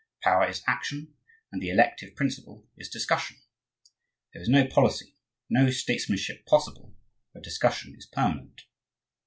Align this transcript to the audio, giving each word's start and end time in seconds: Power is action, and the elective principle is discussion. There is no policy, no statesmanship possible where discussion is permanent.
Power 0.23 0.49
is 0.49 0.63
action, 0.65 1.13
and 1.51 1.61
the 1.61 1.69
elective 1.69 2.15
principle 2.15 2.67
is 2.75 2.89
discussion. 2.89 3.37
There 4.33 4.41
is 4.41 4.49
no 4.49 4.65
policy, 4.65 5.15
no 5.47 5.69
statesmanship 5.69 6.43
possible 6.47 6.95
where 7.33 7.41
discussion 7.43 7.93
is 7.95 8.07
permanent. 8.07 8.63